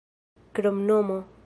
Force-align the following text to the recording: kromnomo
kromnomo 0.53 1.17